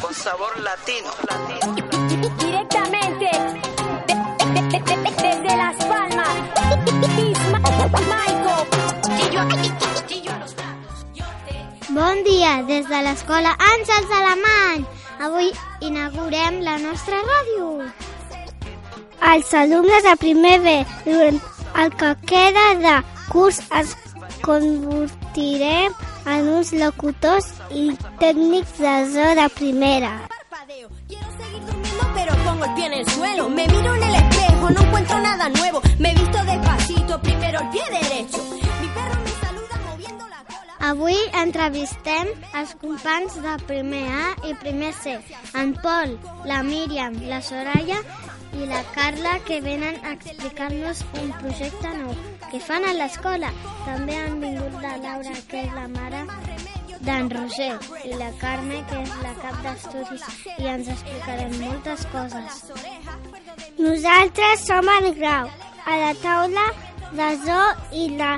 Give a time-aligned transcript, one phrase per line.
[0.00, 1.10] con, sabor latino.
[2.38, 3.30] Directamente
[4.06, 7.38] de- de- de- de- desde Las Palmas.
[11.90, 14.86] Bon dia, des de l'escola Àngels Alemany.
[15.20, 15.50] Avui
[15.80, 17.90] inaugurem la nostra ràdio.
[19.32, 21.40] Els alumnes de primer B, durant
[21.82, 22.94] el que queda de
[23.32, 23.96] curs, es
[24.42, 25.92] convertirem
[26.36, 27.90] en uns locutors i
[28.20, 30.12] tècnics de de primera.
[31.08, 33.48] Quiero seguir durmiendo, pero pongo el pie en el suelo.
[33.48, 35.80] Me miro en el espejo, no encuentro nada nuevo.
[35.98, 38.42] Me visto despacito, primero el pie derecho.
[38.80, 40.76] Mi perro me saluda moviendo la cola.
[40.90, 45.18] Avui entrevistem els companys de primer A i primer C,
[45.54, 48.02] en Pol, la Míriam, la Soraya
[48.54, 52.14] i la Carla, que venen a explicar-nos un projecte nou
[52.50, 53.50] que fan a l'escola.
[53.84, 56.24] També han vingut la Laura, que és la mare
[57.06, 57.74] d'en Roger,
[58.04, 60.24] i la Carme, que és la cap d'estudis,
[60.58, 62.62] i ens explicarem moltes coses.
[63.78, 65.50] Nosaltres som en Grau,
[65.86, 66.66] a la taula
[67.12, 67.60] de Zo
[67.96, 68.32] i la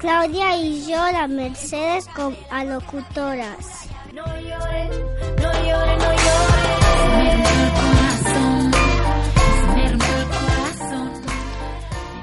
[0.00, 3.72] Clàudia i jo, la Mercedes, com a locutores.
[4.16, 5.00] No llores,
[5.40, 7.75] no llores, no llores.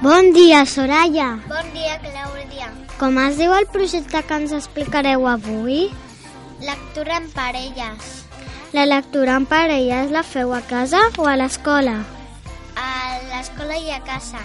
[0.04, 1.40] Bon dia, Soraya.
[1.48, 2.66] Bon dia, Clàudia.
[3.00, 5.86] Com es diu el projecte que ens explicareu avui?
[6.60, 8.10] Lectura en parelles.
[8.76, 11.96] La lectura en parelles la feu a casa o a l'escola?
[12.76, 12.90] A
[13.30, 14.44] l'escola i a casa.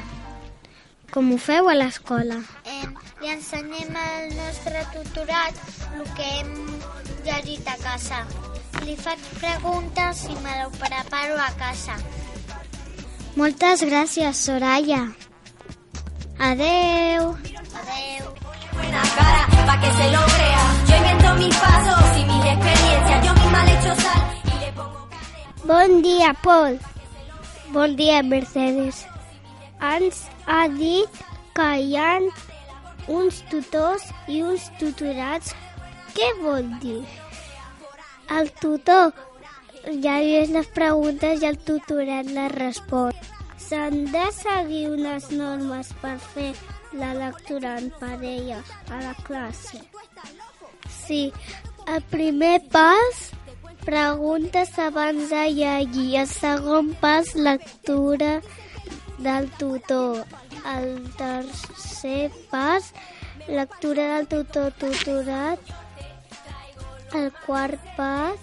[1.11, 2.39] Com ho feu a l'escola?
[2.63, 2.87] Eh,
[3.19, 6.57] li ensenyem al nostre tutorat el que hem
[7.27, 8.23] llegit a casa.
[8.87, 11.99] Li faig preguntes i me lo preparo a casa.
[13.35, 15.09] Moltes gràcies, Soraya.
[16.39, 17.35] Adeu.
[17.75, 18.25] Adeu.
[18.71, 20.63] Buena cara, pa' que se lo crea.
[20.87, 23.25] Yo invento mis pasos y mis experiencias.
[23.25, 25.07] Yo misma le echo sal y le pongo...
[25.65, 26.79] Bon dia, Pol.
[27.73, 29.05] Bon dia, Mercedes.
[29.81, 31.09] Ens ha dit
[31.53, 32.21] que hi ha
[33.07, 35.51] uns tutors i uns tutorats.
[36.15, 37.03] Què vol dir?
[38.31, 39.11] El tutor
[39.85, 43.11] llegeix les preguntes i el tutorat les respon.
[43.69, 46.53] S'han de seguir unes normes per fer
[46.97, 49.81] la lectura en parella a la classe.
[50.89, 51.31] Sí,
[51.85, 53.29] el primer pas
[53.85, 56.15] preguntes abans de llegir.
[56.21, 58.41] El segon pas, lectura
[59.19, 60.25] del tutor.
[60.73, 62.93] El tercer pas,
[63.47, 65.59] lectura del tutor tutorat.
[67.13, 68.37] El quart pas,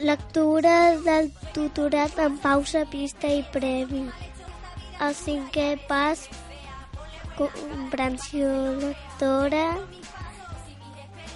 [0.00, 4.04] lectura del tutorat en pausa, pista i premi.
[5.02, 6.26] El cinquè pas,
[7.38, 8.50] comprensió
[8.80, 9.66] lectora.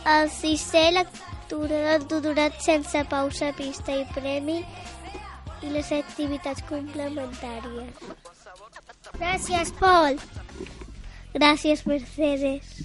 [0.08, 4.62] El sisè, lectura del tutorat sense pausa, pista i premi.
[5.62, 8.04] I les activitats complementàries.
[9.19, 10.20] Gràcies, Pol.
[11.34, 12.78] Gràcies, Mercedes.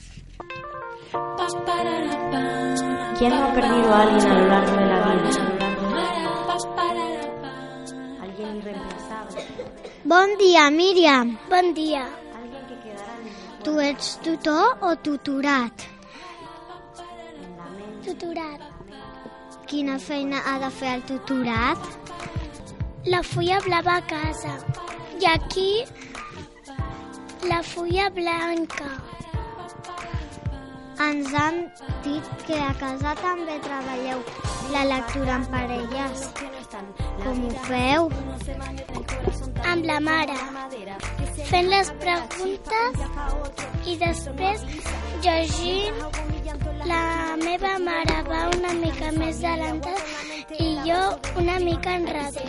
[3.17, 5.52] ¿Quién no ha perdido a alguien a lo largo de la vida?
[10.03, 11.39] Bon dia, Míriam.
[11.47, 12.03] Bon dia.
[13.63, 15.71] Tu ets tutor o tutorat?
[18.03, 18.59] Tutorat.
[19.63, 21.87] Quina feina ha de fer el tutorat?
[23.07, 24.57] La fulla blava a casa.
[25.23, 25.71] I aquí
[27.47, 28.89] la fulla blanca.
[31.07, 31.63] Ens han
[32.03, 34.19] dit que a casa també treballeu
[34.75, 36.27] la lectura en parelles.
[37.23, 38.09] Com ho feu?
[39.71, 40.37] Amb la mare.
[41.49, 43.01] Fent les preguntes
[43.85, 44.63] i després
[45.23, 45.99] llegint
[46.85, 50.01] la meva mare va una mica més adelantada
[50.59, 51.01] i jo
[51.41, 52.47] una mica enrere.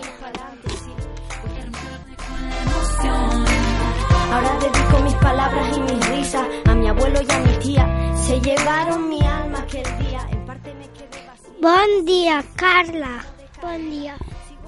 [4.33, 8.15] Ahora dedico mis palabras y mis risas a mi abuelo y a mi tía.
[8.17, 10.27] Se llevaron mi alma aquel día.
[10.31, 11.55] En parte me quedé vacía.
[11.61, 13.34] Bon dia, Carla.
[13.65, 14.15] Bon dia.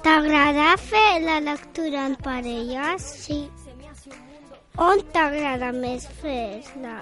[0.01, 3.03] T'agrada fer la lectura en parelles?
[3.25, 3.37] Sí.
[4.85, 6.95] On t'agrada més fer-la?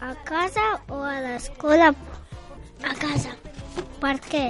[0.00, 1.90] A casa o a l'escola?
[2.80, 3.34] A casa.
[4.00, 4.42] Per què?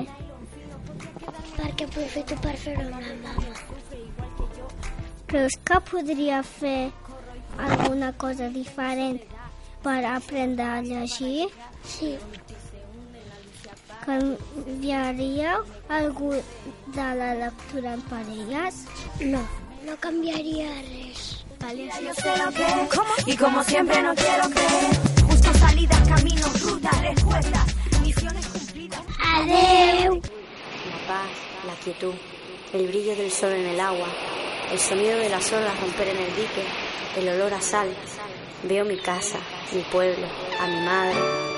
[1.57, 3.59] Perquè aprofito per fer-ho amb la mama.
[5.35, 6.79] Creus que podria fer
[7.59, 9.19] alguna cosa diferent
[9.83, 11.51] per aprendre a llegir?
[11.97, 12.15] Sí.
[14.05, 16.43] Canviaria algú de
[16.97, 18.85] la lectura en parelles?
[19.21, 19.41] No,
[19.87, 21.45] no canviaria res.
[21.61, 22.05] Vale, sí.
[22.05, 25.27] Yo sé lo que es, y como siempre no quiero creer.
[25.27, 29.03] Busco salidas, caminos, rutas, respuestas, misiones cumplidas.
[29.23, 30.21] Adeu!
[31.85, 32.15] quietud,
[32.73, 34.07] el brillo del sol en el agua,
[34.73, 36.65] el sonido de las olas romper en el dique,
[37.17, 37.89] el olor a sal.
[38.63, 39.39] Veo mi casa,
[39.73, 40.27] mi pueblo,
[40.59, 41.54] a mi madre, la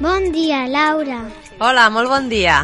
[0.00, 1.24] Bon dia, Laura.
[1.58, 2.62] Hola, molt bon dia.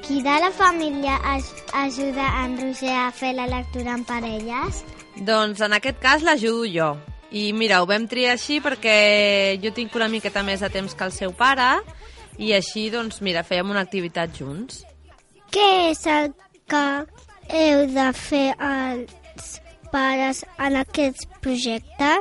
[0.00, 1.44] Qui de la família aj
[1.76, 4.80] ajuda en Roger a fer la lectura en parelles?
[5.28, 6.94] Doncs en aquest cas l'ajudo jo.
[7.36, 11.04] I mira, ho vam triar així perquè jo tinc una miqueta més de temps que
[11.04, 11.68] el seu pare
[12.40, 14.86] i així, doncs, mira, fèiem una activitat junts.
[15.52, 16.32] Què és el
[16.64, 16.86] que
[17.52, 19.60] heu de fer els
[19.92, 22.16] pares en aquest projecte?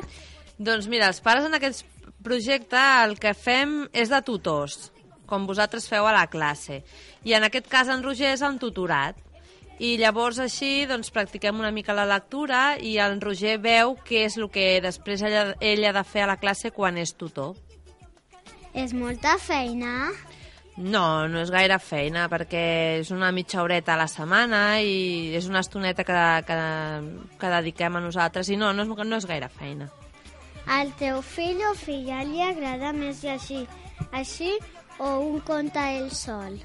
[0.59, 1.87] Doncs mira, els pares en aquest
[2.23, 4.91] projecte el que fem és de tutors,
[5.29, 6.81] com vosaltres feu a la classe.
[7.23, 9.19] I en aquest cas en Roger és en tutorat.
[9.81, 14.37] I llavors així doncs, practiquem una mica la lectura i el Roger veu què és
[14.37, 17.55] el que després ella, ell ha de fer a la classe quan és tutor.
[18.77, 20.11] És molta feina.
[20.77, 22.61] No, no és gaire feina, perquè
[23.01, 26.61] és una mitja horeta a la setmana i és una estoneta que, que,
[27.41, 29.89] que dediquem a nosaltres i no, no és, no és gaire feina.
[30.67, 33.65] Al teu fill o filla li agrada més llegir
[34.11, 34.53] així
[34.99, 36.59] o un conte ell sol?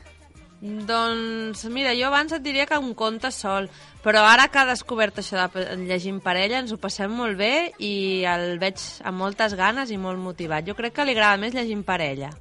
[0.61, 3.69] Doncs mira, jo abans et diria que un conte sol,
[4.03, 7.73] però ara que ha descobert això de llegir en parella ens ho passem molt bé
[7.79, 10.65] i el veig amb moltes ganes i molt motivat.
[10.67, 12.33] Jo crec que li agrada més llegir en parella.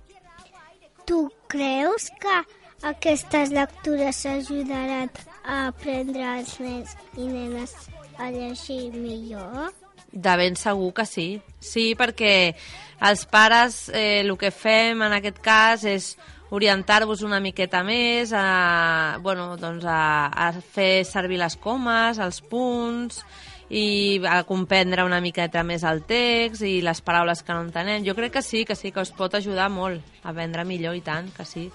[1.05, 1.19] Tu
[1.51, 2.39] creus que
[2.87, 5.11] aquestes lectures ajudaran
[5.43, 7.75] a aprendre els nens i nenes
[8.17, 9.73] a llegir millor?
[10.15, 11.27] De ben segur que sí.
[11.59, 12.55] Sí, perquè
[13.03, 16.13] els pares eh, el que fem en aquest cas és
[16.55, 23.23] orientar-vos una miqueta més a, bueno, doncs a, a fer servir les comes, els punts
[23.69, 28.05] i a comprendre una miqueta més el text i les paraules que no entenem.
[28.05, 31.01] Jo crec que sí, que sí, que us pot ajudar molt a aprendre millor i
[31.01, 31.65] tant, que sí.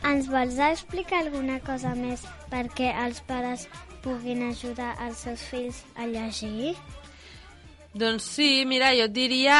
[0.00, 3.66] Ens vols explicar alguna cosa més perquè els pares
[4.00, 6.72] puguin ajudar els seus fills a llegir?
[7.92, 9.54] Doncs sí, mira, jo et diria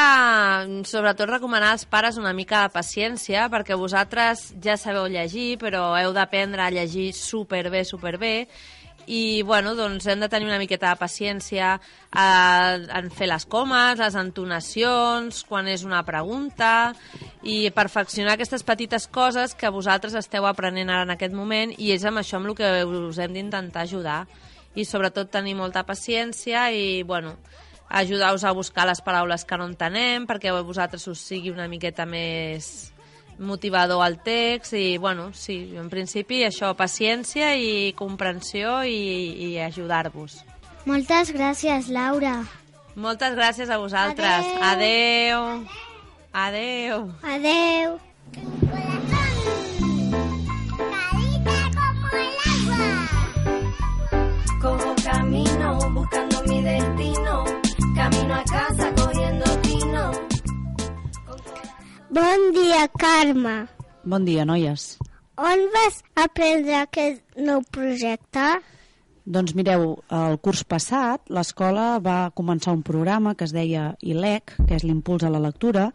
[0.87, 6.13] sobretot recomanar als pares una mica de paciència perquè vosaltres ja sabeu llegir però heu
[6.15, 8.47] d'aprendre a llegir superbé, superbé.
[9.11, 13.99] I bueno, doncs hem de tenir una miqueta de paciència eh, en fer les comes,
[13.99, 16.93] les entonacions, quan és una pregunta
[17.43, 22.07] i perfeccionar aquestes petites coses que vosaltres esteu aprenent ara en aquest moment i és
[22.07, 24.21] amb això amb el que us hem d'intentar ajudar.
[24.71, 27.35] I sobretot tenir molta paciència i bueno,
[27.91, 32.07] ajudar-vos a buscar les paraules que no entenem perquè a vosaltres us sigui una miqueta
[32.07, 32.91] més
[33.41, 40.39] motivador al text i, bueno, sí, en principi això, paciència i comprensió i, i ajudar-vos.
[40.85, 42.39] Moltes gràcies, Laura.
[42.95, 44.47] Moltes gràcies a vosaltres.
[44.71, 45.65] Adeu.
[46.33, 47.11] Adeu.
[47.23, 47.99] Adeu.
[48.31, 48.70] Como
[62.11, 63.69] Bon dia, Carme.
[64.03, 64.97] Bon dia, noies.
[65.39, 68.57] On vas aprendre aquest nou projecte?
[69.23, 74.75] Doncs mireu, el curs passat l'escola va començar un programa que es deia ILEC, que
[74.75, 75.87] és l'impuls a la lectura,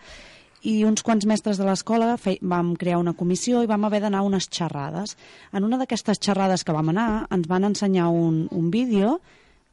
[0.65, 4.31] i uns quants mestres de l'escola vam crear una comissió i vam haver d'anar a
[4.31, 5.19] unes xerrades.
[5.53, 9.19] En una d'aquestes xerrades que vam anar ens van ensenyar un, un vídeo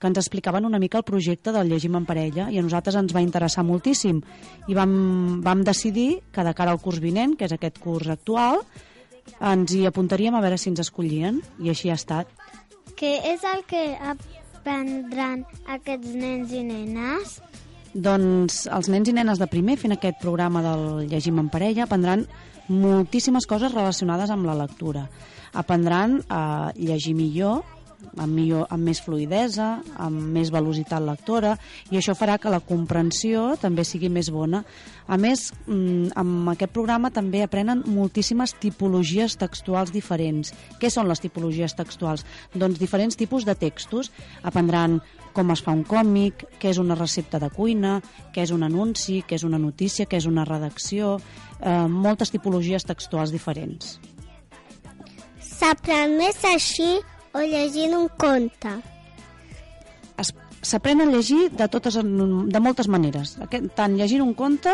[0.03, 3.13] que ens explicaven una mica el projecte del llegim en parella i a nosaltres ens
[3.15, 4.19] va interessar moltíssim
[4.67, 8.59] i vam, vam decidir que de cara al curs vinent, que és aquest curs actual,
[9.39, 12.27] ens hi apuntaríem a veure si ens escollien i així ha estat.
[12.99, 17.37] Què és el que aprendran aquests nens i nenes?
[17.93, 22.25] Doncs els nens i nenes de primer fent aquest programa del Llegim en parella aprendran
[22.67, 25.07] moltíssimes coses relacionades amb la lectura.
[25.53, 27.63] Aprendran a llegir millor,
[28.17, 31.55] amb, millor, amb més fluidesa, amb més velocitat lectora,
[31.91, 34.63] i això farà que la comprensió també sigui més bona.
[35.07, 40.53] A més, mm, amb aquest programa també aprenen moltíssimes tipologies textuals diferents.
[40.79, 42.25] Què són les tipologies textuals?
[42.53, 44.11] Doncs diferents tipus de textos.
[44.43, 45.01] Aprendran
[45.33, 47.97] com es fa un còmic, què és una recepta de cuina,
[48.33, 51.19] què és un anunci, què és una notícia, què és una redacció,
[51.59, 53.99] eh, moltes tipologies textuals diferents.
[55.41, 56.99] S'aprèn més així
[57.33, 58.77] o llegint un conte?
[60.63, 63.35] S'aprèn a llegir de, totes, de moltes maneres,
[63.75, 64.71] tant llegint un conte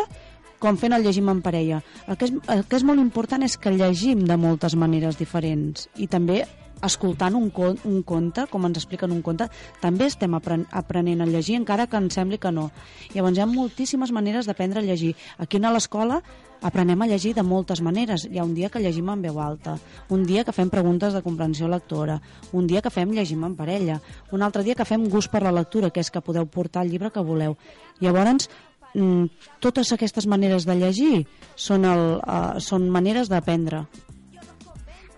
[0.59, 1.79] com fent el llegim en parella.
[2.05, 5.87] El que, és, el que és molt important és que llegim de moltes maneres diferents
[5.97, 6.43] i també
[6.85, 9.49] escoltant un, con, un conte, com ens expliquen un conte,
[9.81, 12.69] també estem apren aprenent a llegir, encara que ens sembli que no.
[13.15, 15.15] Llavors hi ha moltíssimes maneres d'aprendre a llegir.
[15.37, 16.21] Aquí a l'escola
[16.61, 18.25] Aprenem a llegir de moltes maneres.
[18.27, 19.77] Hi ha un dia que llegim en veu alta,
[20.11, 22.19] un dia que fem preguntes de comprensió lectora,
[22.51, 23.99] un dia que fem llegim en parella,
[24.35, 26.91] un altre dia que fem gust per la lectura, que és que podeu portar el
[26.91, 27.55] llibre que voleu.
[28.03, 28.49] Llavors,
[28.93, 29.25] mm,
[29.63, 33.85] totes aquestes maneres de llegir són, el, uh, són maneres d'aprendre.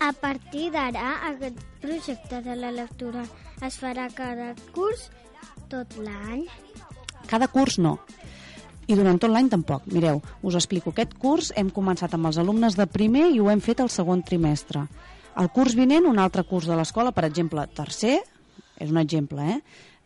[0.01, 3.22] A partir d'ara, aquest projecte de la lectura
[3.62, 5.03] es farà cada curs
[5.70, 6.48] tot l'any.
[7.29, 8.00] Cada curs no.
[8.89, 9.86] I durant tot l'any tampoc.
[9.93, 10.89] Mireu, us explico.
[10.89, 14.25] Aquest curs hem començat amb els alumnes de primer i ho hem fet el segon
[14.25, 14.88] trimestre.
[15.38, 18.17] El curs vinent, un altre curs de l'escola, per exemple, tercer,
[18.81, 19.60] és un exemple, eh?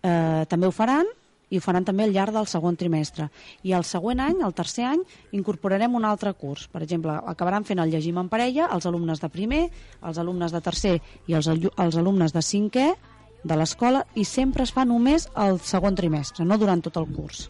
[0.04, 0.44] eh?
[0.52, 1.08] També ho faran
[1.50, 3.30] i ho faran també al llarg del segon trimestre.
[3.64, 5.02] I el següent any, el tercer any,
[5.38, 6.68] incorporarem un altre curs.
[6.72, 9.66] Per exemple, acabaran fent el llegim en parella els alumnes de primer,
[10.02, 10.96] els alumnes de tercer
[11.28, 12.88] i els, els alumnes de cinquè
[13.46, 17.46] de l'escola i sempre es fa només el segon trimestre, no durant tot el curs.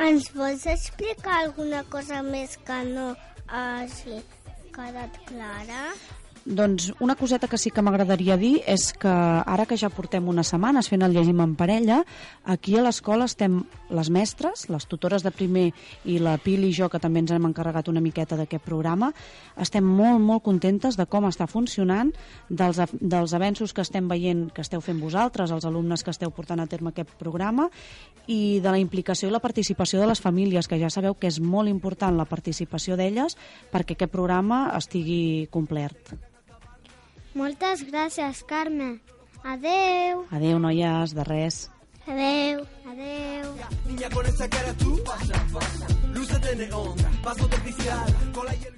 [0.00, 3.12] Ens vols explicar alguna cosa més que no
[3.46, 4.18] hagi
[4.74, 5.92] quedat clara?
[6.44, 10.50] Doncs una coseta que sí que m'agradaria dir és que ara que ja portem unes
[10.52, 12.02] setmanes fent el llegim en parella,
[12.44, 15.70] aquí a l'escola estem les mestres, les tutores de primer
[16.04, 19.08] i la Pili i jo, que també ens hem encarregat una miqueta d'aquest programa,
[19.56, 22.12] estem molt, molt contentes de com està funcionant,
[22.50, 26.60] dels, dels avenços que estem veient que esteu fent vosaltres, els alumnes que esteu portant
[26.60, 27.70] a terme aquest programa,
[28.28, 31.40] i de la implicació i la participació de les famílies, que ja sabeu que és
[31.40, 33.40] molt important la participació d'elles
[33.72, 36.12] perquè aquest programa estigui complert.
[37.34, 39.00] Moltes gràcies, Carme.
[39.42, 40.24] Adeu.
[40.30, 41.70] Adeu, noies, de res.
[42.06, 42.62] Adeu.
[42.86, 43.50] Adeu.
[43.88, 48.64] Niña con esa cara tú, pasa, pasa, luces de neón, paso de oficial, cola y
[48.64, 48.74] el...